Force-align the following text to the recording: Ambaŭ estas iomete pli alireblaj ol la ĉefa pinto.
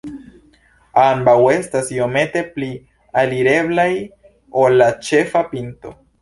Ambaŭ 1.01 1.35
estas 1.55 1.91
iomete 1.97 2.43
pli 2.55 2.71
alireblaj 3.23 3.87
ol 4.63 4.81
la 4.85 4.89
ĉefa 5.11 5.45
pinto. 5.55 5.95